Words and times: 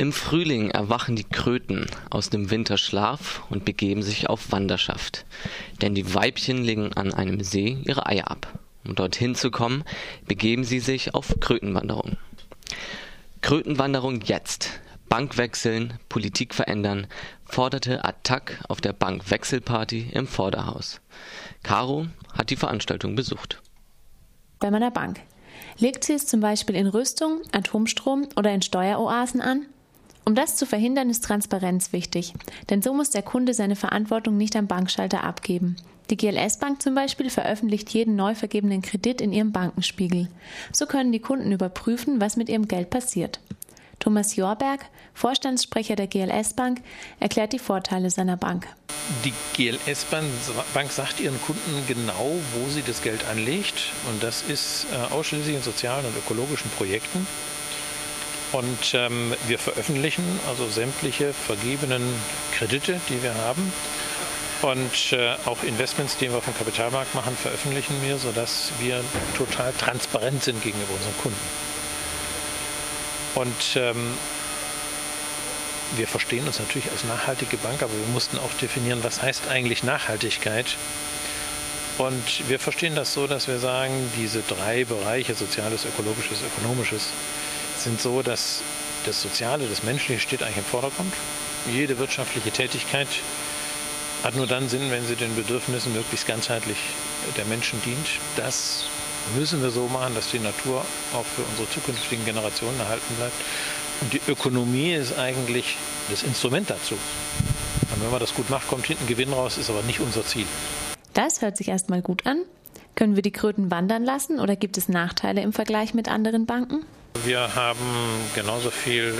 Im 0.00 0.14
Frühling 0.14 0.70
erwachen 0.70 1.14
die 1.14 1.24
Kröten 1.24 1.84
aus 2.08 2.30
dem 2.30 2.50
Winterschlaf 2.50 3.42
und 3.50 3.66
begeben 3.66 4.02
sich 4.02 4.30
auf 4.30 4.50
Wanderschaft. 4.50 5.26
Denn 5.82 5.94
die 5.94 6.14
Weibchen 6.14 6.64
legen 6.64 6.94
an 6.94 7.12
einem 7.12 7.44
See 7.44 7.76
ihre 7.84 8.06
Eier 8.06 8.30
ab. 8.30 8.58
Um 8.82 8.94
dorthin 8.94 9.34
zu 9.34 9.50
kommen, 9.50 9.84
begeben 10.26 10.64
sie 10.64 10.80
sich 10.80 11.14
auf 11.14 11.38
Krötenwanderung. 11.38 12.16
Krötenwanderung 13.42 14.22
jetzt. 14.22 14.80
Bank 15.10 15.36
wechseln, 15.36 15.98
Politik 16.08 16.54
verändern, 16.54 17.06
forderte 17.44 18.02
Attac 18.02 18.58
auf 18.70 18.80
der 18.80 18.94
Bankwechselparty 18.94 20.12
im 20.14 20.26
Vorderhaus. 20.26 21.02
Caro 21.62 22.06
hat 22.32 22.48
die 22.48 22.56
Veranstaltung 22.56 23.16
besucht. 23.16 23.60
Bei 24.60 24.70
meiner 24.70 24.92
Bank. 24.92 25.20
Legt 25.76 26.04
sie 26.04 26.14
es 26.14 26.26
zum 26.26 26.40
Beispiel 26.40 26.76
in 26.76 26.86
Rüstung, 26.86 27.42
Atomstrom 27.52 28.30
oder 28.36 28.50
in 28.50 28.62
Steueroasen 28.62 29.42
an? 29.42 29.66
Um 30.24 30.34
das 30.34 30.56
zu 30.56 30.66
verhindern, 30.66 31.10
ist 31.10 31.24
Transparenz 31.24 31.92
wichtig, 31.92 32.34
denn 32.68 32.82
so 32.82 32.94
muss 32.94 33.10
der 33.10 33.22
Kunde 33.22 33.54
seine 33.54 33.76
Verantwortung 33.76 34.36
nicht 34.36 34.54
am 34.56 34.66
Bankschalter 34.66 35.24
abgeben. 35.24 35.76
Die 36.10 36.16
GLS 36.16 36.58
Bank 36.58 36.82
zum 36.82 36.94
Beispiel 36.94 37.30
veröffentlicht 37.30 37.90
jeden 37.90 38.16
neu 38.16 38.34
vergebenen 38.34 38.82
Kredit 38.82 39.20
in 39.20 39.32
ihrem 39.32 39.52
Bankenspiegel. 39.52 40.28
So 40.72 40.86
können 40.86 41.12
die 41.12 41.20
Kunden 41.20 41.52
überprüfen, 41.52 42.20
was 42.20 42.36
mit 42.36 42.48
ihrem 42.48 42.66
Geld 42.66 42.90
passiert. 42.90 43.38
Thomas 44.00 44.34
Jorberg, 44.34 44.86
Vorstandssprecher 45.14 45.94
der 45.94 46.06
GLS 46.06 46.54
Bank, 46.54 46.80
erklärt 47.20 47.52
die 47.52 47.58
Vorteile 47.58 48.10
seiner 48.10 48.36
Bank. 48.36 48.66
Die 49.24 49.32
GLS 49.54 50.06
Bank 50.74 50.90
sagt 50.90 51.20
ihren 51.20 51.40
Kunden 51.42 51.84
genau, 51.86 52.32
wo 52.54 52.68
sie 52.70 52.82
das 52.82 53.02
Geld 53.02 53.24
anlegt. 53.30 53.92
Und 54.10 54.22
das 54.22 54.42
ist 54.42 54.86
äh, 54.92 55.12
ausschließlich 55.12 55.54
in 55.54 55.62
sozialen 55.62 56.06
und 56.06 56.16
ökologischen 56.16 56.70
Projekten. 56.70 57.26
Und 58.52 58.94
ähm, 58.94 59.34
wir 59.46 59.58
veröffentlichen 59.58 60.24
also 60.48 60.68
sämtliche 60.68 61.32
vergebenen 61.32 62.02
Kredite, 62.52 63.00
die 63.08 63.22
wir 63.22 63.34
haben. 63.34 63.72
Und 64.62 65.12
äh, 65.12 65.36
auch 65.46 65.62
Investments, 65.62 66.16
die 66.18 66.30
wir 66.30 66.42
vom 66.42 66.54
Kapitalmarkt 66.54 67.14
machen, 67.14 67.36
veröffentlichen 67.36 67.94
wir, 68.02 68.18
sodass 68.18 68.72
wir 68.80 69.02
total 69.36 69.72
transparent 69.72 70.42
sind 70.42 70.62
gegenüber 70.62 70.92
unseren 70.92 71.16
Kunden. 71.18 71.40
Und 73.36 73.76
ähm, 73.76 74.14
wir 75.96 76.06
verstehen 76.06 76.46
uns 76.46 76.58
natürlich 76.58 76.90
als 76.90 77.04
nachhaltige 77.04 77.56
Bank, 77.56 77.82
aber 77.82 77.92
wir 77.92 78.06
mussten 78.12 78.38
auch 78.38 78.52
definieren, 78.60 79.02
was 79.02 79.22
heißt 79.22 79.48
eigentlich 79.48 79.82
Nachhaltigkeit. 79.82 80.76
Und 81.98 82.48
wir 82.48 82.58
verstehen 82.58 82.94
das 82.94 83.12
so, 83.12 83.26
dass 83.26 83.48
wir 83.48 83.58
sagen, 83.58 84.10
diese 84.16 84.42
drei 84.42 84.84
Bereiche, 84.84 85.34
soziales, 85.34 85.84
ökologisches, 85.84 86.38
ökonomisches, 86.42 87.08
sind 87.84 88.00
so, 88.00 88.22
dass 88.22 88.62
das 89.06 89.22
Soziale, 89.22 89.66
das 89.68 89.82
Menschliche 89.82 90.20
steht 90.20 90.42
eigentlich 90.42 90.58
im 90.58 90.64
Vordergrund. 90.64 91.12
Jede 91.70 91.98
wirtschaftliche 91.98 92.50
Tätigkeit 92.50 93.08
hat 94.22 94.36
nur 94.36 94.46
dann 94.46 94.68
Sinn, 94.68 94.90
wenn 94.90 95.06
sie 95.06 95.16
den 95.16 95.34
Bedürfnissen 95.34 95.92
möglichst 95.92 96.26
ganzheitlich 96.26 96.78
der 97.36 97.44
Menschen 97.46 97.80
dient. 97.82 98.06
Das 98.36 98.84
müssen 99.34 99.62
wir 99.62 99.70
so 99.70 99.88
machen, 99.88 100.14
dass 100.14 100.30
die 100.30 100.38
Natur 100.38 100.84
auch 101.14 101.24
für 101.24 101.42
unsere 101.42 101.68
zukünftigen 101.70 102.24
Generationen 102.24 102.78
erhalten 102.80 103.14
bleibt. 103.16 103.34
Und 104.00 104.12
die 104.12 104.20
Ökonomie 104.28 104.92
ist 104.92 105.18
eigentlich 105.18 105.76
das 106.10 106.22
Instrument 106.22 106.70
dazu. 106.70 106.94
Und 106.94 108.02
wenn 108.02 108.10
man 108.10 108.20
das 108.20 108.34
gut 108.34 108.48
macht, 108.50 108.68
kommt 108.68 108.86
hinten 108.86 109.06
Gewinn 109.06 109.32
raus, 109.32 109.58
ist 109.58 109.70
aber 109.70 109.82
nicht 109.82 110.00
unser 110.00 110.24
Ziel. 110.24 110.46
Das 111.12 111.42
hört 111.42 111.56
sich 111.56 111.68
erstmal 111.68 112.02
gut 112.02 112.26
an. 112.26 112.44
Können 113.00 113.16
wir 113.16 113.22
die 113.22 113.30
Kröten 113.30 113.70
wandern 113.70 114.04
lassen 114.04 114.38
oder 114.38 114.56
gibt 114.56 114.76
es 114.76 114.90
Nachteile 114.90 115.40
im 115.40 115.54
Vergleich 115.54 115.94
mit 115.94 116.06
anderen 116.06 116.44
Banken? 116.44 116.84
Wir 117.24 117.54
haben 117.54 117.80
genauso 118.34 118.70
viel 118.70 119.14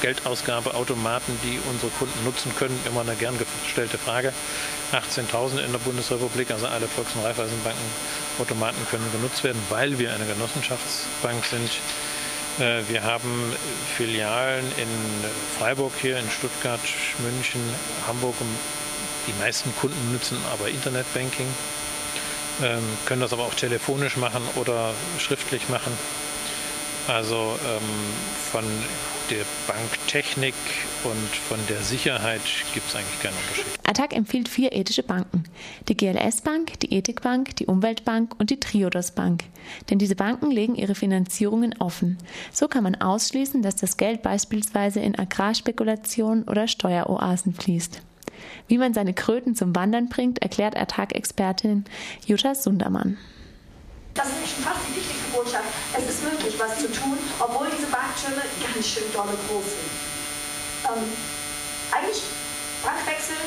Geldausgabeautomaten, 0.00 1.38
die 1.42 1.58
unsere 1.70 1.92
Kunden 1.92 2.24
nutzen 2.24 2.50
können. 2.56 2.74
Immer 2.86 3.02
eine 3.02 3.14
gern 3.14 3.34
gestellte 3.62 3.98
Frage. 3.98 4.32
18.000 4.90 5.62
in 5.62 5.70
der 5.70 5.80
Bundesrepublik, 5.80 6.50
also 6.50 6.66
alle 6.66 6.88
Volks- 6.88 7.14
und 7.14 7.22
Raiffeisenbanken, 7.24 7.84
Automaten 8.38 8.86
können 8.90 9.04
genutzt 9.12 9.44
werden, 9.44 9.60
weil 9.68 9.98
wir 9.98 10.14
eine 10.14 10.24
Genossenschaftsbank 10.24 11.44
sind. 11.44 11.70
Äh, 12.58 12.88
wir 12.88 13.02
haben 13.04 13.52
Filialen 13.98 14.64
in 14.78 14.88
Freiburg 15.58 15.92
hier, 16.00 16.18
in 16.18 16.30
Stuttgart, 16.30 16.80
München, 17.18 17.60
Hamburg. 18.06 18.36
Die 19.26 19.42
meisten 19.42 19.76
Kunden 19.76 20.10
nutzen 20.10 20.38
aber 20.50 20.70
Internetbanking, 20.70 21.48
ähm, 22.62 22.82
können 23.06 23.20
das 23.20 23.32
aber 23.32 23.44
auch 23.44 23.54
telefonisch 23.54 24.16
machen 24.16 24.42
oder 24.56 24.94
schriftlich 25.18 25.68
machen. 25.68 25.92
Also 27.08 27.58
ähm, 27.66 27.82
von 28.50 28.64
der 29.30 29.44
Banktechnik 29.66 30.54
und 31.04 31.36
von 31.48 31.58
der 31.68 31.80
Sicherheit 31.80 32.40
gibt 32.74 32.88
es 32.88 32.94
eigentlich 32.94 33.20
keinen 33.20 33.34
Unterschied. 33.34 33.66
Attac 33.84 34.14
empfiehlt 34.14 34.48
vier 34.48 34.72
ethische 34.72 35.02
Banken. 35.02 35.44
Die 35.88 35.96
GLS 35.96 36.42
Bank, 36.42 36.78
die 36.80 36.94
Ethikbank, 36.94 37.56
die 37.56 37.66
Umweltbank 37.66 38.34
und 38.38 38.50
die 38.50 38.60
Triodos 38.60 39.12
Bank. 39.12 39.44
Denn 39.90 39.98
diese 39.98 40.16
Banken 40.16 40.50
legen 40.50 40.74
ihre 40.74 40.94
Finanzierungen 40.94 41.74
offen. 41.78 42.18
So 42.52 42.68
kann 42.68 42.84
man 42.84 42.94
ausschließen, 42.94 43.62
dass 43.62 43.76
das 43.76 43.96
Geld 43.96 44.22
beispielsweise 44.22 45.00
in 45.00 45.18
Agrarspekulationen 45.18 46.44
oder 46.44 46.68
Steueroasen 46.68 47.54
fließt. 47.54 48.02
Wie 48.68 48.78
man 48.78 48.94
seine 48.94 49.14
Kröten 49.14 49.54
zum 49.54 49.74
Wandern 49.74 50.08
bringt, 50.08 50.40
erklärt 50.40 50.76
Attac-Expertin 50.76 51.84
Jutta 52.26 52.54
Sundermann. 52.54 53.18
Das 54.14 54.28
ist 54.28 54.54
schon 54.54 54.64
fast 54.64 54.80
die 54.88 54.96
wichtigste 54.96 55.28
Botschaft. 55.32 55.64
Es 55.96 56.08
ist 56.08 56.22
möglich, 56.24 56.54
was 56.58 56.78
zu 56.78 56.92
tun, 56.92 57.16
obwohl 57.40 57.68
diese 57.72 57.88
Banktürme 57.88 58.42
ganz 58.60 58.86
schön 58.86 59.08
dolle 59.14 59.32
groß 59.48 59.64
sind. 59.64 59.92
Ähm, 60.84 61.04
eigentlich 61.92 62.22
Bankwechsel, 62.84 63.38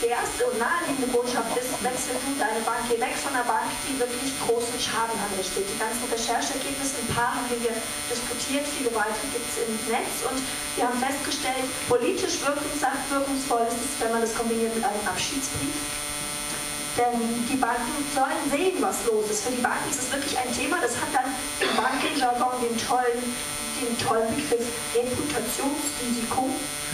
die 0.00 0.08
erste 0.08 0.48
und 0.48 0.56
naheliegende 0.56 1.12
Botschaft 1.12 1.52
ist, 1.60 1.76
wechsel 1.84 2.16
du 2.16 2.32
deine 2.40 2.64
Bank, 2.64 2.80
geh 2.88 2.96
weg 2.96 3.12
von 3.20 3.36
der 3.36 3.44
Bank, 3.44 3.68
die 3.84 4.00
wirklich 4.00 4.32
großen 4.40 4.80
Schaden 4.80 5.12
anrichtet. 5.28 5.68
Die 5.68 5.76
ganzen 5.76 6.08
Rechercheergebnisse, 6.08 7.04
ein 7.04 7.10
paar 7.12 7.36
haben 7.36 7.48
wir 7.52 7.76
diskutiert, 8.08 8.64
viele 8.64 8.92
weitere 8.96 9.28
gibt 9.28 9.44
es 9.44 9.60
im 9.60 9.72
Netz 9.92 10.24
und 10.24 10.40
wir 10.76 10.88
haben 10.88 10.96
festgestellt, 10.96 11.68
politisch 11.84 12.40
wirkungsvoll 12.40 13.68
ist 13.68 13.80
es, 13.84 13.92
wenn 14.00 14.12
man 14.16 14.24
das 14.24 14.32
kombiniert 14.32 14.72
mit 14.72 14.84
einem 14.84 15.04
Abschiedsbrief 15.04 15.76
denn 16.98 17.46
die 17.48 17.56
Banken 17.56 18.02
sollen 18.12 18.44
sehen, 18.50 18.82
was 18.82 19.06
los 19.06 19.30
ist. 19.30 19.44
Für 19.44 19.52
die 19.52 19.62
Banken 19.62 19.88
ist 19.90 20.02
es 20.02 20.12
wirklich 20.12 20.36
ein 20.36 20.52
Thema, 20.52 20.76
das 20.82 20.98
hat 20.98 21.08
dann 21.14 21.30
im 21.62 21.70
Bankenjargon 21.78 22.60
den 22.60 22.76
tollen, 22.76 23.22
den 23.78 23.94
tollen 23.96 24.26
Begriff 24.34 24.66
Reputationsrisiko. 24.92 26.50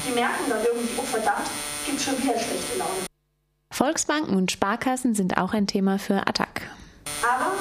Die 0.07 0.13
merken 0.13 0.45
dann 0.49 0.63
irgendwie, 0.65 0.93
oh 0.99 1.03
verdammt, 1.03 1.49
gibt 1.87 2.03
schon 2.03 2.19
wieder 2.19 2.35
schlechte 2.35 2.79
Laune. 2.79 3.07
Volksbanken 3.71 4.37
und 4.37 4.51
Sparkassen 4.51 5.15
sind 5.15 5.39
auch 5.39 5.55
ein 5.55 5.67
Thema 5.67 5.99
für 5.99 6.27
Attac. 6.27 6.63
Aber 7.23 7.55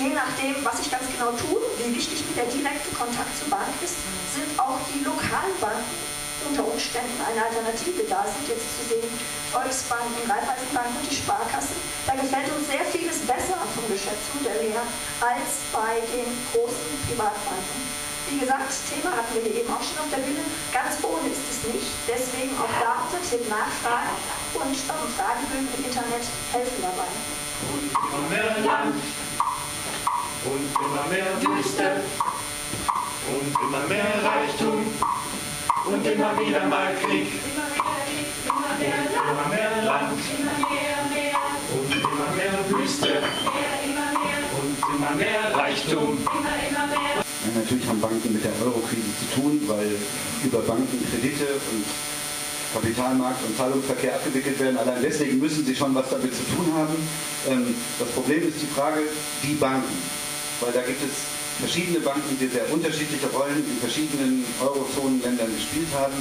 je 0.00 0.14
nachdem, 0.14 0.64
was 0.64 0.80
ich 0.80 0.90
ganz 0.90 1.04
genau 1.12 1.32
tue, 1.36 1.60
wie 1.84 1.94
wichtig 1.94 2.24
der 2.34 2.44
direkte 2.48 2.94
Kontakt 2.96 3.36
zur 3.38 3.50
Bank 3.50 3.68
ist, 3.84 3.96
sind 4.32 4.58
auch 4.58 4.80
die 4.88 5.04
lokalen 5.04 5.52
Banken 5.60 6.12
unter 6.48 6.66
Umständen 6.66 7.20
eine 7.22 7.44
Alternative 7.44 8.02
da 8.08 8.26
sind, 8.26 8.48
jetzt 8.48 8.66
zu 8.74 8.82
sehen, 8.88 9.12
Volksbanken, 9.52 10.26
Raiffeisenbanken 10.26 10.96
und 10.98 11.06
die 11.06 11.14
Sparkassen. 11.14 11.76
Da 12.06 12.18
gefällt 12.18 12.50
uns 12.50 12.66
sehr 12.66 12.82
vieles 12.90 13.22
besser 13.22 13.62
vom 13.76 13.86
Geschäftsmodell 13.86 14.74
her 14.74 14.82
als 15.22 15.62
bei 15.70 16.02
den 16.10 16.26
großen 16.50 16.90
Privatbanken. 17.06 18.01
Wie 18.32 18.38
gesagt, 18.40 18.72
Thema 18.88 19.12
hatten 19.12 19.34
wir 19.34 19.42
hier 19.42 19.60
eben 19.60 19.68
auch 19.68 19.84
schon 19.84 20.00
auf 20.00 20.08
der 20.08 20.24
Bühne. 20.24 20.40
Ganz 20.72 20.96
ohne 21.04 21.28
ist 21.28 21.44
es 21.52 21.68
nicht. 21.68 21.84
Deswegen 22.08 22.56
auch 22.56 22.72
da 22.80 23.04
unser 23.04 23.20
Tipp 23.28 23.44
nachfragen 23.44 24.16
und 24.56 24.72
ähm, 24.72 25.04
Fragebögen 25.20 25.68
im 25.76 25.84
Internet 25.84 26.24
helfen 26.48 26.80
dabei. 26.80 27.12
Und 27.76 27.92
immer 27.92 28.24
mehr 28.32 28.56
Land 28.64 28.96
und 30.48 30.64
immer 30.80 31.04
mehr 31.12 31.28
Wüste 31.44 32.00
und 33.36 33.52
immer 33.52 33.84
mehr 33.92 34.08
Reichtum 34.24 34.80
und 35.84 36.06
immer 36.06 36.32
wieder 36.40 36.64
mal 36.72 36.96
Krieg. 37.04 37.28
Immer 38.48 39.44
mehr 39.52 39.84
Land 39.84 40.16
und 41.68 41.92
immer 41.92 42.28
mehr 42.32 42.56
Wüste 42.70 43.12
und 44.56 44.78
immer 44.96 45.10
mehr 45.20 45.54
Reichtum. 45.54 46.18
Ja, 46.24 47.21
natürlich 47.72 47.88
haben 47.88 48.00
Banken 48.02 48.32
mit 48.32 48.44
der 48.44 48.52
Eurokrise 48.60 49.08
zu 49.16 49.40
tun, 49.40 49.60
weil 49.66 49.96
über 50.44 50.60
Banken 50.60 51.00
Kredite 51.08 51.48
und 51.72 51.84
Kapitalmarkt 52.74 53.40
und 53.46 53.56
Zahlungsverkehr 53.56 54.14
abgewickelt 54.14 54.60
werden. 54.60 54.76
Allein 54.76 55.00
deswegen 55.00 55.38
müssen 55.38 55.64
sie 55.64 55.74
schon 55.74 55.94
was 55.94 56.08
damit 56.10 56.36
zu 56.36 56.44
tun 56.52 56.68
haben. 56.76 56.96
Ähm, 57.48 57.74
das 57.98 58.08
Problem 58.08 58.46
ist 58.46 58.60
die 58.60 58.68
Frage, 58.76 59.00
die 59.42 59.54
Banken. 59.54 59.96
Weil 60.60 60.72
da 60.72 60.82
gibt 60.82 61.00
es 61.00 61.16
verschiedene 61.60 62.00
Banken, 62.00 62.36
die 62.38 62.48
sehr 62.48 62.68
unterschiedliche 62.70 63.26
Rollen 63.28 63.64
in 63.64 63.78
verschiedenen 63.80 64.44
Eurozonenländern 64.60 65.48
gespielt 65.56 65.88
haben. 65.96 66.16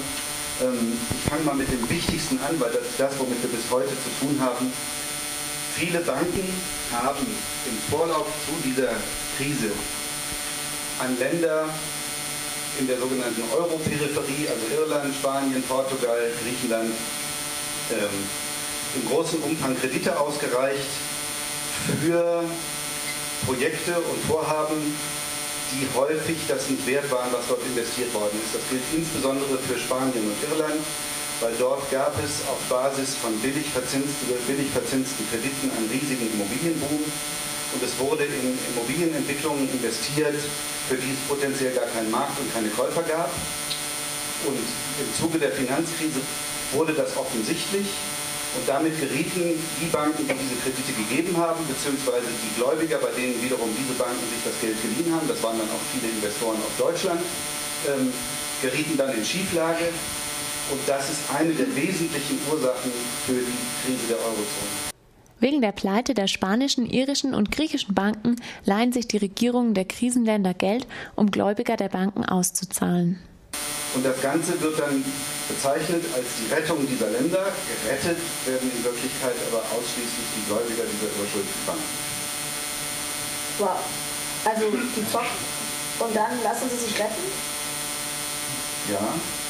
Ähm, 0.63 0.95
ich 1.11 1.29
fange 1.29 1.43
mal 1.43 1.55
mit 1.55 1.67
dem 1.67 1.83
Wichtigsten 1.89 2.39
an, 2.47 2.55
weil 2.59 2.71
das 2.71 2.83
ist 2.87 2.99
das, 2.99 3.11
womit 3.19 3.43
wir 3.43 3.51
bis 3.51 3.67
heute 3.69 3.91
zu 3.91 4.11
tun 4.23 4.39
haben. 4.39 4.71
Viele 5.75 5.99
Banken 5.99 6.47
haben 6.91 7.27
im 7.27 7.77
Vorlauf 7.91 8.27
zu 8.47 8.55
dieser 8.63 8.95
Krise 9.37 9.71
an 11.01 11.17
Länder 11.17 11.65
in 12.79 12.87
der 12.87 12.97
sogenannten 12.97 13.43
Euro-Peripherie, 13.53 14.47
also 14.47 14.65
Irland, 14.81 15.13
Spanien, 15.15 15.63
Portugal, 15.63 16.29
Griechenland, 16.43 16.93
ähm, 17.91 18.29
im 18.95 19.09
großen 19.09 19.41
Umfang 19.41 19.75
Kredite 19.79 20.17
ausgereicht 20.19 20.91
für 22.01 22.43
Projekte 23.45 23.95
und 23.95 24.19
Vorhaben, 24.27 24.95
die 25.71 25.87
häufig 25.97 26.37
das 26.47 26.69
nicht 26.69 26.85
wert 26.85 27.09
waren, 27.09 27.31
was 27.31 27.47
dort 27.47 27.65
investiert 27.65 28.13
worden 28.13 28.37
ist. 28.43 28.53
Das 28.53 28.61
gilt 28.69 28.83
insbesondere 28.93 29.57
für 29.57 29.79
Spanien 29.79 30.27
und 30.27 30.51
Irland, 30.51 30.81
weil 31.39 31.53
dort 31.57 31.89
gab 31.89 32.13
es 32.23 32.45
auf 32.47 32.59
Basis 32.69 33.15
von 33.15 33.33
billig 33.39 33.65
verzinsten, 33.73 34.27
billig 34.45 34.69
verzinsten 34.69 35.27
Krediten 35.31 35.71
einen 35.75 35.89
riesigen 35.89 36.29
Immobilienboom 36.33 37.01
und 37.73 37.83
es 37.83 37.97
wurde 37.99 38.25
in 38.25 38.57
Immobilienentwicklungen 38.73 39.69
investiert, 39.71 40.35
für 40.87 40.95
die 40.95 41.11
es 41.11 41.19
potenziell 41.27 41.73
gar 41.73 41.87
keinen 41.87 42.11
Markt 42.11 42.39
und 42.39 42.51
keine 42.53 42.69
Käufer 42.69 43.03
gab. 43.03 43.31
Und 44.45 44.57
im 44.57 45.09
Zuge 45.17 45.39
der 45.39 45.51
Finanzkrise 45.51 46.19
wurde 46.73 46.93
das 46.93 47.15
offensichtlich 47.15 47.87
und 48.53 48.67
damit 48.67 48.99
gerieten 48.99 49.55
die 49.79 49.87
Banken, 49.87 50.27
die 50.27 50.35
diese 50.35 50.59
Kredite 50.59 50.91
gegeben 50.91 51.37
haben, 51.37 51.63
beziehungsweise 51.67 52.27
die 52.27 52.59
Gläubiger, 52.59 52.97
bei 52.97 53.11
denen 53.15 53.41
wiederum 53.41 53.69
diese 53.71 53.95
Banken 53.95 54.19
sich 54.27 54.43
das 54.43 54.59
Geld 54.59 54.75
geliehen 54.81 55.13
haben, 55.15 55.27
das 55.27 55.41
waren 55.41 55.57
dann 55.57 55.71
auch 55.71 55.83
viele 55.95 56.11
Investoren 56.11 56.59
aus 56.59 56.75
Deutschland, 56.77 57.21
ähm, 57.87 58.11
gerieten 58.61 58.97
dann 58.97 59.15
in 59.15 59.23
Schieflage. 59.23 59.87
Und 60.69 60.81
das 60.85 61.09
ist 61.09 61.21
eine 61.33 61.53
der 61.53 61.73
wesentlichen 61.75 62.39
Ursachen 62.51 62.91
für 63.25 63.39
die 63.39 63.61
Krise 63.83 64.07
der 64.09 64.17
Eurozone. 64.17 64.90
Wegen 65.41 65.59
der 65.59 65.71
Pleite 65.71 66.13
der 66.13 66.27
spanischen, 66.27 66.85
irischen 66.85 67.33
und 67.33 67.51
griechischen 67.51 67.95
Banken 67.95 68.35
leihen 68.63 68.93
sich 68.93 69.07
die 69.07 69.17
Regierungen 69.17 69.73
der 69.73 69.85
Krisenländer 69.85 70.53
Geld, 70.53 70.85
um 71.15 71.31
Gläubiger 71.31 71.77
der 71.77 71.89
Banken 71.89 72.23
auszuzahlen. 72.23 73.19
Und 73.95 74.05
das 74.05 74.21
Ganze 74.21 74.61
wird 74.61 74.77
dann 74.79 75.03
bezeichnet 75.49 76.05
als 76.15 76.27
die 76.37 76.53
Rettung 76.53 76.85
dieser 76.87 77.09
Länder. 77.09 77.41
Gerettet 77.41 78.21
werden 78.45 78.69
in 78.69 78.83
Wirklichkeit 78.83 79.33
aber 79.49 79.65
ausschließlich 79.73 80.27
die 80.37 80.45
Gläubiger 80.45 80.83
dieser 80.85 81.09
überschuldeten 81.09 81.65
Banken. 81.65 81.89
Wow. 83.57 83.81
Also 84.45 84.65
die 84.95 85.11
zocken 85.11 85.41
und 86.05 86.15
dann 86.15 86.37
lassen 86.43 86.69
sie 86.69 86.85
sich 86.85 86.99
retten? 86.99 87.25
Ja, 88.91 89.01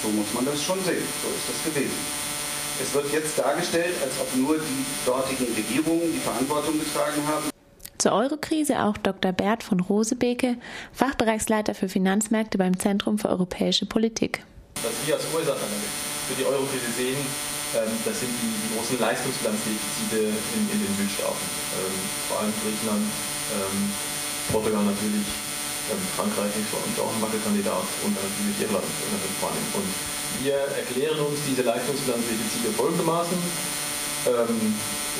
so 0.02 0.08
muss 0.08 0.34
man 0.34 0.46
das 0.46 0.64
schon 0.64 0.82
sehen. 0.86 1.04
So 1.22 1.28
ist 1.28 1.52
das 1.52 1.74
gewesen. 1.74 2.31
Es 2.80 2.94
wird 2.94 3.12
jetzt 3.12 3.38
dargestellt, 3.38 3.96
als 4.04 4.14
ob 4.20 4.36
nur 4.36 4.56
die 4.58 4.86
dortigen 5.06 5.54
Regierungen 5.54 6.14
die 6.14 6.20
Verantwortung 6.20 6.80
getragen 6.80 7.26
haben. 7.28 7.50
Zur 7.98 8.14
Eurokrise 8.14 8.82
auch 8.82 8.98
Dr. 8.98 9.32
Bert 9.32 9.64
von 9.64 9.80
Rosebeke, 9.80 10.58
Fachbereichsleiter 10.94 11.76
für 11.76 11.90
Finanzmärkte 11.90 12.58
beim 12.58 12.80
Zentrum 12.80 13.20
für 13.20 13.30
europäische 13.30 13.86
Politik. 13.86 14.44
Was 14.82 14.94
wir 15.06 15.16
als 15.16 15.26
Ursache 15.34 15.62
für 16.28 16.34
die 16.34 16.46
Eurokrise 16.46 16.90
sehen, 16.98 17.22
ähm, 17.78 17.94
das 18.04 18.20
sind 18.20 18.34
die, 18.42 18.50
die 18.50 18.70
großen 18.76 19.00
Leistungsbilanzdefizite 19.00 20.34
in, 20.34 20.64
in 20.74 20.80
den 20.82 20.94
Südstaaten. 20.98 21.46
Ähm, 21.78 21.98
vor 22.28 22.42
allem 22.42 22.54
Griechenland, 22.66 23.06
ähm, 23.54 23.80
Portugal 24.52 24.84
natürlich, 24.84 25.28
Frankreich 26.18 26.52
ist 26.58 26.74
uns 26.74 26.98
auch 26.98 27.12
ein 27.14 27.22
Wackelkandidat 27.22 27.86
und 28.02 28.18
natürlich 28.18 28.58
Irland 28.66 28.86
und 28.86 29.34
Spanien. 29.38 29.68
Und 29.78 29.90
wir 30.44 30.58
erklären 30.74 31.20
uns 31.22 31.38
diese 31.46 31.62
Leistungsbilanzdefizite 31.62 32.74
folgendermaßen. 32.74 33.38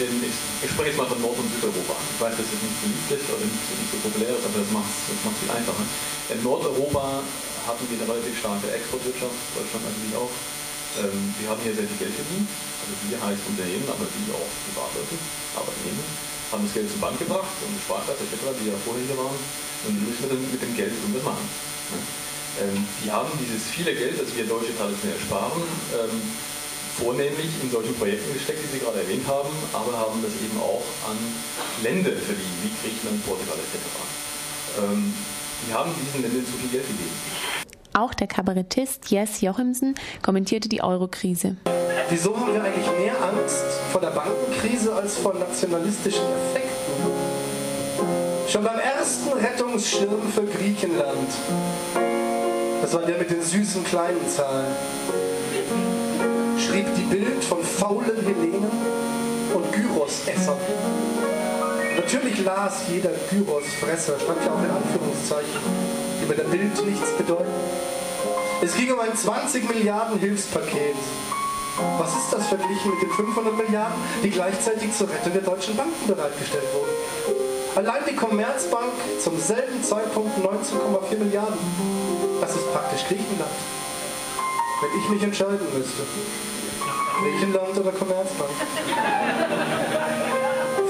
In, 0.02 0.24
ich, 0.24 0.72
spreche 0.72 0.94
jetzt 0.94 0.98
mal 0.98 1.10
von 1.10 1.22
Nord- 1.22 1.38
und 1.38 1.50
Südeuropa. 1.58 1.94
Ich 1.94 2.22
weiß, 2.22 2.34
dass 2.38 2.48
es 2.48 2.62
nicht 2.62 2.78
beliebt 2.82 3.10
ist 3.12 3.28
oder 3.30 3.44
nicht, 3.44 3.66
nicht 3.70 3.92
so 3.92 3.98
populär 4.02 4.34
ist, 4.34 4.46
aber 4.46 4.62
das 4.62 4.72
macht 4.74 4.88
es 4.88 5.38
viel 5.42 5.52
einfacher. 5.52 5.86
In 6.32 6.40
Nordeuropa 6.42 7.22
hatten 7.68 7.86
wir 7.86 7.98
eine 8.02 8.08
relativ 8.08 8.34
starke 8.40 8.72
Exportwirtschaft, 8.72 9.36
Deutschland 9.54 9.84
natürlich 9.86 10.16
auch. 10.18 10.32
Ähm, 11.02 11.34
wir 11.38 11.48
haben 11.50 11.62
hier 11.62 11.76
sehr 11.76 11.86
viel 11.86 12.02
Geld 12.02 12.16
verdient, 12.18 12.50
also 12.50 12.94
wir 13.10 13.20
heißt 13.20 13.42
Unternehmen, 13.46 13.88
aber 13.88 14.06
die 14.06 14.28
auch 14.32 14.52
Privatleute, 14.70 15.16
Arbeitnehmer, 15.56 16.08
haben 16.52 16.64
das 16.66 16.74
Geld 16.74 16.88
zur 16.90 17.00
Bank 17.00 17.16
gebracht 17.16 17.56
und 17.64 17.74
Sparkasse 17.80 18.26
etc., 18.26 18.58
die 18.60 18.74
ja 18.74 18.78
vorher 18.82 19.06
hier 19.06 19.20
waren, 19.20 19.38
und 19.38 19.92
die 19.92 20.04
müssen 20.04 20.24
wir 20.26 20.32
dann 20.36 20.44
mit 20.52 20.62
dem 20.62 20.74
Geld 20.76 20.92
irgendwas 20.92 21.26
machen. 21.26 21.46
Ne? 21.96 22.21
Ähm, 22.60 22.86
die 23.04 23.12
haben 23.12 23.30
dieses 23.40 23.64
viele 23.72 23.96
Geld, 23.96 24.20
das 24.20 24.36
wir 24.36 24.44
Deutsche 24.46 24.76
traditionell 24.76 25.20
sparen, 25.20 25.64
ähm, 25.96 26.22
vornehmlich 26.98 27.50
in 27.64 27.72
solchen 27.72 27.96
Projekten 27.96 28.34
gesteckt, 28.34 28.60
die 28.64 28.78
Sie 28.78 28.84
gerade 28.84 29.00
erwähnt 29.00 29.26
haben, 29.28 29.50
aber 29.72 29.96
haben 29.98 30.22
das 30.22 30.36
eben 30.44 30.60
auch 30.60 30.84
an 31.08 31.18
Länder 31.82 32.12
verliehen, 32.12 32.58
wie 32.62 32.72
Griechenland, 32.84 33.26
Portugal 33.26 33.56
etc. 33.56 33.80
Ähm, 34.84 35.14
die 35.68 35.74
haben 35.74 35.92
diesen 35.96 36.22
Ländern 36.22 36.46
zu 36.46 36.54
viel 36.60 36.70
Geld 36.70 36.88
gegeben. 36.88 37.16
Auch 37.94 38.14
der 38.14 38.28
Kabarettist 38.28 39.10
Jess 39.10 39.42
Jochimsen 39.42 39.96
kommentierte 40.22 40.70
die 40.70 40.82
Eurokrise. 40.82 41.58
Wieso 42.10 42.38
haben 42.38 42.54
wir 42.54 42.64
eigentlich 42.64 42.88
mehr 42.98 43.16
Angst 43.22 43.66
vor 43.92 44.02
der 44.02 44.12
Bankenkrise 44.12 44.94
als 44.94 45.18
vor 45.18 45.34
nationalistischen 45.34 46.24
Effekten? 46.24 46.72
Schon 48.48 48.64
beim 48.64 48.80
ersten 48.80 49.32
Rettungsschirm 49.32 50.32
für 50.34 50.46
Griechenland, 50.46 51.30
das 52.82 52.94
war 52.94 53.02
der 53.04 53.18
mit 53.18 53.30
den 53.30 53.42
süßen 53.42 53.84
kleinen 53.84 54.28
Zahlen, 54.28 54.76
schrieb 56.58 56.88
die 56.96 57.04
Bild 57.04 57.44
von 57.44 57.64
faulen 57.64 58.26
Hellenen 58.26 58.72
und 59.54 59.72
Gyrosessern. 59.72 60.58
Natürlich 61.96 62.44
las 62.44 62.82
jeder 62.90 63.12
Gyrosfresser, 63.30 64.20
stand 64.20 64.44
ja 64.46 64.52
auch 64.52 64.64
in 64.64 64.72
Anführungszeichen, 64.72 65.62
die 66.22 66.26
mit 66.28 66.38
der 66.38 66.46
Bild 66.46 66.86
nichts 66.86 67.12
bedeuten. 67.18 67.52
Es 68.64 68.76
ging 68.76 68.92
um 68.92 69.00
ein 69.00 69.16
20 69.16 69.68
Milliarden 69.68 70.20
Hilfspaket. 70.20 70.96
Was 71.98 72.10
ist 72.10 72.32
das 72.32 72.48
verglichen 72.48 72.92
mit 72.92 73.02
den 73.02 73.10
500 73.10 73.58
Milliarden, 73.58 73.98
die 74.24 74.30
gleichzeitig 74.30 74.92
zur 74.94 75.10
Rettung 75.10 75.34
der 75.34 75.42
deutschen 75.42 75.76
Banken 75.76 76.08
bereitgestellt 76.08 76.68
wurden? 76.74 77.01
Allein 77.76 78.02
die 78.10 78.16
Commerzbank 78.16 78.92
zum 79.24 79.40
selben 79.40 79.82
Zeitpunkt 79.82 80.38
19,4 80.40 81.18
Milliarden. 81.18 81.58
Das 82.42 82.56
ist 82.56 82.72
praktisch 82.74 83.08
Griechenland. 83.08 83.52
Wenn 84.82 85.00
ich 85.00 85.10
mich 85.10 85.24
entscheiden 85.24 85.68
müsste. 85.74 86.04
Griechenland 87.22 87.78
oder 87.78 87.92
Commerzbank? 87.92 88.50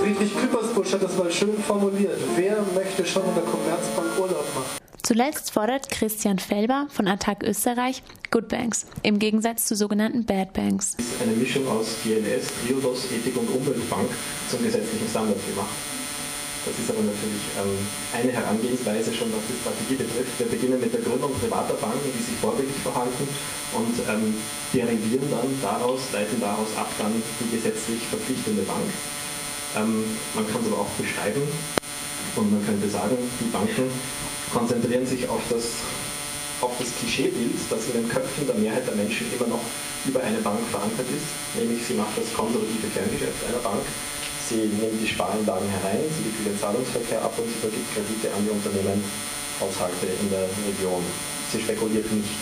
Friedrich 0.01 0.35
Küppersbusch 0.35 0.93
hat 0.93 1.03
das 1.03 1.17
mal 1.17 1.31
schön 1.31 1.61
formuliert. 1.61 2.17
Wer 2.35 2.57
möchte 2.73 3.05
schon 3.05 3.27
in 3.27 3.35
der 3.35 3.43
Commerzbank 3.43 4.17
Urlaub 4.17 4.45
machen? 4.55 4.81
Zuletzt 5.03 5.51
fordert 5.51 5.89
Christian 5.91 6.39
Felber 6.39 6.87
von 6.89 7.07
Attac 7.07 7.43
Österreich 7.43 8.01
Good 8.31 8.47
Banks 8.47 8.87
im 9.03 9.19
Gegensatz 9.19 9.65
zu 9.65 9.75
sogenannten 9.75 10.25
Bad 10.25 10.53
Banks. 10.53 10.95
Eine 11.21 11.33
Mischung 11.33 11.67
aus 11.67 11.97
GLS, 12.03 12.47
Triodos, 12.65 13.05
Ethik 13.11 13.37
und 13.37 13.49
Umweltbank 13.49 14.09
zum 14.49 14.63
gesetzlichen 14.63 15.07
Standard 15.09 15.37
gemacht. 15.47 15.90
Das 16.61 16.77
ist 16.77 16.93
aber 16.93 17.01
natürlich 17.01 17.41
ähm, 17.57 17.73
eine 18.13 18.31
Herangehensweise 18.31 19.09
schon, 19.09 19.33
was 19.33 19.41
die 19.49 19.57
Strategie 19.57 19.97
betrifft. 19.97 20.37
Wir 20.37 20.45
beginnen 20.45 20.77
mit 20.77 20.93
der 20.93 21.01
Gründung 21.01 21.33
privater 21.33 21.73
Banken, 21.81 22.05
die 22.13 22.21
sich 22.21 22.37
vorbildlich 22.37 22.77
verhalten 22.85 23.25
und 23.73 23.95
ähm, 24.05 24.37
derivieren 24.69 25.25
dann 25.33 25.49
daraus, 25.57 26.13
leiten 26.13 26.37
daraus 26.37 26.69
ab 26.77 26.93
dann 27.01 27.17
die 27.41 27.49
gesetzlich 27.49 28.05
verpflichtende 28.05 28.61
Bank. 28.61 28.85
Ähm, 29.73 30.05
man 30.37 30.45
kann 30.53 30.61
es 30.61 30.69
aber 30.69 30.85
auch 30.85 30.93
beschreiben 31.01 31.41
und 32.37 32.47
man 32.53 32.61
könnte 32.61 32.85
sagen, 32.93 33.17
die 33.41 33.49
Banken 33.49 33.89
konzentrieren 34.53 35.07
sich 35.09 35.25
auf 35.25 35.41
das, 35.49 35.81
auf 36.61 36.77
das 36.77 36.93
Klischeebild, 37.01 37.57
das 37.73 37.89
in 37.89 38.05
den 38.05 38.07
Köpfen 38.09 38.45
der 38.45 38.61
Mehrheit 38.61 38.85
der 38.85 38.93
Menschen 39.01 39.25
immer 39.33 39.49
noch 39.49 39.65
über 40.05 40.21
eine 40.21 40.37
Bank 40.45 40.61
verankert 40.69 41.09
ist, 41.09 41.57
nämlich 41.57 41.81
sie 41.81 41.97
macht 41.97 42.13
das 42.13 42.29
konservative 42.37 42.85
Kerngeschäft 42.93 43.49
einer 43.49 43.65
Bank 43.65 43.81
Sie 44.51 44.67
nimmt 44.67 44.99
die 44.99 45.07
Sparanlagen 45.07 45.63
herein, 45.79 46.03
sie 46.11 46.27
wickelt 46.27 46.51
den 46.51 46.59
Zahlungsverkehr 46.59 47.23
ab 47.23 47.31
und 47.39 47.47
sie 47.47 47.63
vergibt 47.63 47.87
Kredite 47.95 48.35
an 48.35 48.43
die 48.43 48.51
Unternehmen, 48.51 48.99
Haushalte 49.63 50.11
in 50.11 50.27
der 50.27 50.43
Region. 50.67 50.99
Sie 51.47 51.63
spekuliert 51.63 52.11
nicht, 52.11 52.35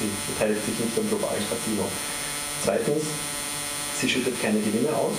sie 0.00 0.08
beteiligt 0.32 0.64
sich 0.64 0.80
nicht 0.80 0.96
am 0.96 1.04
globalen 1.12 1.44
Casino. 1.52 1.84
Zweitens, 2.64 3.04
sie 4.00 4.08
schüttet 4.08 4.40
keine 4.40 4.64
Gewinne 4.64 4.96
aus 4.96 5.12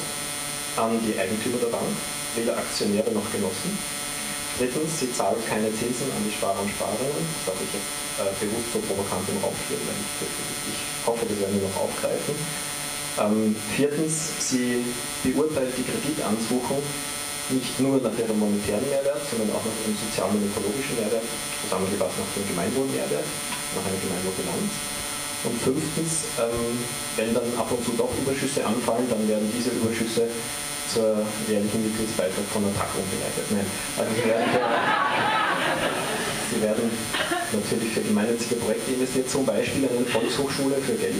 an 0.81 0.97
die 1.05 1.13
Eigentümer 1.13 1.61
der 1.61 1.69
Bank, 1.69 1.93
weder 2.33 2.57
Aktionäre 2.57 3.13
noch 3.13 3.29
Genossen. 3.29 3.77
Drittens, 4.57 5.05
sie 5.05 5.13
zahlt 5.13 5.37
keine 5.45 5.69
Zinsen 5.69 6.09
an 6.17 6.25
die 6.25 6.33
Sparer 6.33 6.65
und 6.65 6.73
Sparerinnen. 6.73 7.29
Das 7.45 7.53
darf 7.53 7.61
ich 7.61 7.77
jetzt 7.77 7.93
äh, 8.17 8.33
bewusst 8.41 8.73
so 8.73 8.81
provokant 8.89 9.29
im 9.29 9.37
Raum 9.37 9.53
führen, 9.69 9.85
weil 9.85 10.01
ich, 10.01 10.33
ich 10.73 10.81
hoffe, 11.05 11.29
das 11.29 11.37
werden 11.37 11.61
wir 11.61 11.69
noch 11.69 11.77
aufgreifen. 11.77 12.33
Ähm, 13.19 13.55
viertens, 13.75 14.33
sie 14.39 14.81
beurteilt 15.21 15.73
die 15.77 15.85
Kreditansuchung 15.85 16.81
nicht 17.49 17.77
nur 17.79 18.01
nach 18.01 18.15
ihrem 18.17 18.39
monetären 18.39 18.87
Mehrwert, 18.89 19.21
sondern 19.29 19.53
auch 19.53 19.61
nach 19.61 19.77
ihrem 19.85 19.93
sozialen 19.93 20.39
und 20.39 20.49
ökologischen 20.49 20.97
Mehrwert, 20.97 21.27
zusammengefasst 21.61 22.17
nach 22.17 22.31
dem 22.33 22.47
Gemeinwohlmehrwert, 22.49 23.27
nach 23.77 23.85
einer 23.85 23.99
Gemeinwohlbilanz. 24.01 24.71
Und 25.43 25.55
fünftens, 25.59 26.31
ähm, 26.39 26.79
wenn 27.19 27.35
dann 27.35 27.51
ab 27.59 27.67
und 27.69 27.83
zu 27.83 27.91
doch 27.99 28.09
Überschüsse 28.15 28.63
anfallen, 28.65 29.05
dann 29.11 29.27
werden 29.27 29.45
diese 29.51 29.75
Überschüsse 29.75 30.31
zur 30.87 31.19
jährlichen 31.45 31.83
Mitgliedsbeitrag 31.83 32.47
von 32.49 32.63
der 32.63 32.73
TAC 32.79 32.95
umgeleitet. 32.95 33.45
Nein, 33.51 33.67
also 33.99 34.11
sie 34.15 34.23
werden, 34.23 34.47
Sie 36.53 36.61
werden 36.61 36.89
natürlich 37.51 37.93
für 37.93 38.01
gemeinnützige 38.01 38.55
Projekte 38.55 38.91
investiert, 38.91 39.29
zum 39.29 39.45
Beispiel 39.45 39.85
an 39.85 39.97
eine 39.97 40.05
Volkshochschule 40.05 40.75
für 40.75 40.93
Geld. 40.93 41.15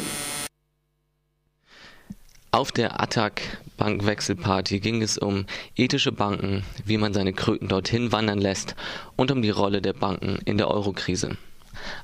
Auf 2.53 2.71
der 2.71 3.01
Attac 3.01 3.41
Bankwechselparty 3.77 4.79
ging 4.79 5.01
es 5.01 5.17
um 5.17 5.47
ethische 5.75 6.11
Banken, 6.11 6.63
wie 6.85 6.99
man 6.99 7.11
seine 7.11 7.33
Kröten 7.33 7.67
dorthin 7.67 8.11
wandern 8.11 8.37
lässt 8.37 8.75
und 9.15 9.31
um 9.31 9.41
die 9.41 9.49
Rolle 9.49 9.81
der 9.81 9.93
Banken 9.93 10.37
in 10.45 10.59
der 10.59 10.67
Eurokrise. 10.69 11.35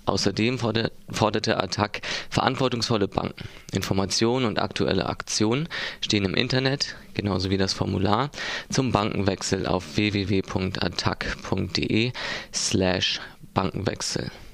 Außerdem 0.08 0.58
forderte 0.58 1.64
Attac 1.64 2.02
verantwortungsvolle 2.32 3.08
Banken. 3.08 3.48
Informationen 3.74 4.48
und 4.48 4.58
aktuelle 4.58 5.06
Aktionen 5.06 5.70
stehen 6.02 6.26
im 6.26 6.34
Internet, 6.34 6.96
genauso 7.14 7.52
wie 7.52 7.58
das 7.58 7.74
Formular 7.74 8.32
zum 8.72 8.92
Bankenwechsel 8.92 9.68
auf 9.68 9.98
www.attac.de 9.98 11.32
slash 12.52 13.22
Bankenwechsel. 13.54 14.32